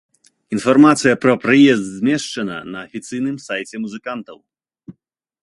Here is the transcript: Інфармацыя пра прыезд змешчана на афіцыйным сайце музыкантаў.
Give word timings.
Інфармацыя 0.55 1.19
пра 1.25 1.33
прыезд 1.43 1.85
змешчана 1.99 2.57
на 2.71 2.79
афіцыйным 2.85 3.37
сайце 3.47 3.75
музыкантаў. 3.85 4.37